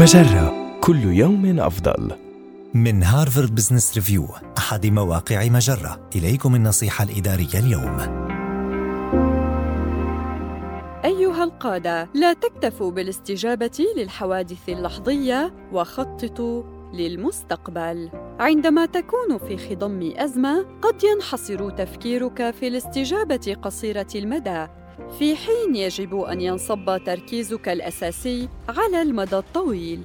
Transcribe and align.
مجرة 0.00 0.78
كل 0.80 1.04
يوم 1.04 1.60
أفضل. 1.60 2.12
من 2.74 3.02
هارفارد 3.02 3.54
بزنس 3.54 3.94
ريفيو 3.94 4.26
أحد 4.58 4.86
مواقع 4.86 5.48
مجرة 5.48 6.08
إليكم 6.16 6.54
النصيحة 6.54 7.04
الإدارية 7.04 7.58
اليوم 7.58 7.98
أيها 11.04 11.44
القادة، 11.44 12.08
لا 12.14 12.32
تكتفوا 12.32 12.90
بالاستجابة 12.90 13.84
للحوادث 13.96 14.68
اللحظية 14.68 15.54
وخططوا 15.72 16.62
للمستقبل. 16.92 18.10
عندما 18.40 18.86
تكون 18.86 19.38
في 19.48 19.56
خضم 19.56 20.12
أزمة، 20.16 20.66
قد 20.82 21.04
ينحصر 21.04 21.70
تفكيرك 21.70 22.50
في 22.50 22.68
الاستجابة 22.68 23.56
قصيرة 23.62 24.08
المدى، 24.14 24.66
في 25.18 25.36
حين 25.36 25.76
يجب 25.76 26.20
أن 26.20 26.40
ينصب 26.40 27.04
تركيزك 27.04 27.68
الأساسي 27.68 28.48
على 28.68 29.02
المدى 29.02 29.36
الطويل. 29.36 30.02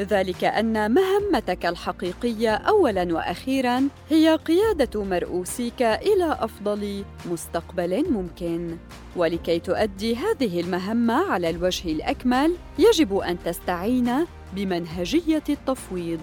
ذلك 0.00 0.44
أن 0.44 0.94
مهمتك 0.94 1.66
الحقيقية 1.66 2.54
اولا 2.54 3.14
وأخيرا 3.14 3.88
هي 4.10 4.36
قيادة 4.36 5.04
مرؤوسيك 5.04 5.82
إلى 5.82 6.36
أفضل 6.40 7.04
مستقبل 7.30 8.10
ممكن 8.10 8.76
ولكي 9.16 9.58
تؤدي 9.58 10.16
هذه 10.16 10.60
المهمة 10.60 11.32
على 11.32 11.50
الوجه 11.50 11.92
الأكمل 11.92 12.56
يجب 12.78 13.16
أن 13.16 13.36
تستعين 13.44 14.26
بمنهجية 14.56 15.44
التفويض 15.48 16.20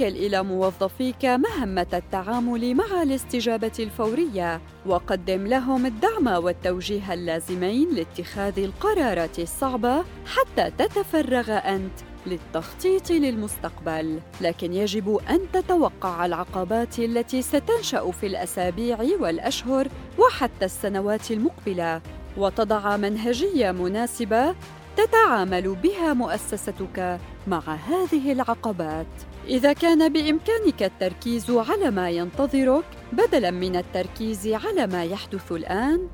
اوكل 0.00 0.16
إلى 0.16 0.42
موظفيك 0.42 1.24
مهمة 1.24 1.86
التعامل 1.92 2.74
مع 2.74 3.02
الاستجابة 3.02 3.72
الفورية. 3.78 4.60
وقدم 4.86 5.46
لهم 5.46 5.86
الدعم 5.86 6.26
والتوجيه 6.26 7.14
اللازمين 7.14 7.94
لاتخاذ 7.94 8.58
القرارات 8.58 9.38
الصعبة 9.38 10.04
حتى 10.26 10.70
تتفرغ 10.78 11.50
أنت 11.50 11.92
للتخطيط 12.26 13.10
للمستقبل. 13.10 14.20
لكن 14.40 14.72
يجب 14.72 15.20
أن 15.30 15.40
تتوقع 15.52 16.26
العقبات 16.26 16.98
التي 16.98 17.42
ستنشأ 17.42 18.10
في 18.10 18.26
الأسابيع 18.26 18.98
والأشهر 19.20 19.88
وحتى 20.18 20.64
السنوات 20.64 21.30
المقبلة. 21.30 22.00
وتضع 22.36 22.96
منهجية 22.96 23.70
مناسبة 23.70 24.54
تتعامل 24.96 25.74
بها 25.74 26.12
مؤسستك 26.12 27.18
مع 27.46 27.60
هذه 27.60 28.32
العقبات. 28.32 29.06
إذا 29.48 29.72
كان 29.72 30.12
بإمكانك 30.12 30.82
التركيز 30.82 31.50
على 31.50 31.90
ما 31.90 32.10
ينتظرك 32.10 32.84
بدلا 33.12 33.50
من 33.50 33.76
التركيز 33.76 34.48
على 34.48 34.86
ما 34.86 35.04
يحدث 35.04 35.52
الآن 35.52 36.08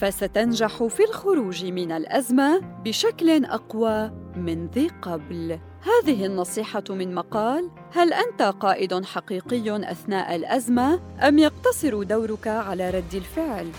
فستنجح 0.00 0.84
في 0.84 1.04
الخروج 1.04 1.64
من 1.64 1.92
الأزمة 1.92 2.58
بشكل 2.58 3.44
أقوى 3.44 4.10
من 4.36 4.66
ذي 4.66 4.90
قبل. 5.02 5.58
هذه 5.82 6.26
النصيحة 6.26 6.84
من 6.90 7.14
مقال 7.14 7.70
هل 7.92 8.12
أنت 8.12 8.42
قائد 8.42 9.04
حقيقي 9.04 9.90
أثناء 9.90 10.36
الأزمة 10.36 11.00
أم 11.28 11.38
يقتصر 11.38 12.02
دورك 12.02 12.48
على 12.48 12.90
رد 12.90 13.14
الفعل؟ 13.14 13.70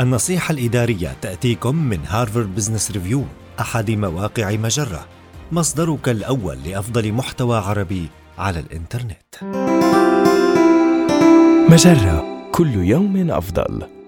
النصيحة 0.00 0.52
الإدارية 0.52 1.16
تأتيكم 1.22 1.76
من 1.76 1.98
هارفارد 2.06 2.54
بزنس 2.54 2.90
ريفيو 2.90 3.24
أحد 3.60 3.90
مواقع 3.90 4.56
مجرة 4.56 5.06
مصدرك 5.52 6.08
الأول 6.08 6.58
لأفضل 6.64 7.12
محتوى 7.12 7.58
عربي 7.58 8.08
على 8.38 8.58
الإنترنت 8.60 9.34
مجرة 11.70 12.48
كل 12.52 12.74
يوم 12.74 13.30
أفضل. 13.30 13.99